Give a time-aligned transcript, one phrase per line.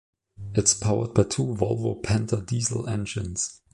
[0.55, 3.61] It is powered by two Volvo Penta diesel engines.